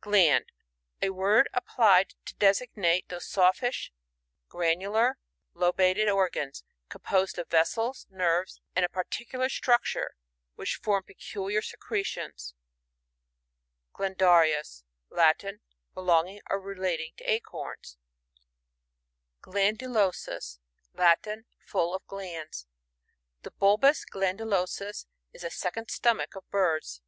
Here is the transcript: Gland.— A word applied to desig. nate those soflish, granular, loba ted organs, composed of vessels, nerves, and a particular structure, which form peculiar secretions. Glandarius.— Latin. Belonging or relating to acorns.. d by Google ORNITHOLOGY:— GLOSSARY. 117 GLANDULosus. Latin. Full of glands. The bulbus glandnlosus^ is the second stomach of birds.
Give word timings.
Gland.— 0.00 0.52
A 1.02 1.10
word 1.10 1.48
applied 1.52 2.14
to 2.26 2.36
desig. 2.36 2.70
nate 2.76 3.08
those 3.08 3.26
soflish, 3.26 3.90
granular, 4.46 5.18
loba 5.56 5.92
ted 5.92 6.08
organs, 6.08 6.62
composed 6.88 7.36
of 7.36 7.48
vessels, 7.50 8.06
nerves, 8.08 8.60
and 8.76 8.84
a 8.84 8.88
particular 8.88 9.48
structure, 9.48 10.14
which 10.54 10.76
form 10.76 11.02
peculiar 11.02 11.60
secretions. 11.60 12.54
Glandarius.— 13.92 14.84
Latin. 15.10 15.62
Belonging 15.94 16.42
or 16.48 16.60
relating 16.60 17.14
to 17.16 17.28
acorns.. 17.28 17.96
d 17.96 17.98
by 19.42 19.50
Google 19.50 19.56
ORNITHOLOGY:— 19.56 19.76
GLOSSARY. 19.78 20.38
117 20.92 20.94
GLANDULosus. 20.94 20.94
Latin. 20.94 21.44
Full 21.66 21.94
of 21.96 22.06
glands. 22.06 22.66
The 23.42 23.50
bulbus 23.50 24.04
glandnlosus^ 24.08 25.06
is 25.32 25.42
the 25.42 25.50
second 25.50 25.90
stomach 25.90 26.36
of 26.36 26.48
birds. 26.50 27.02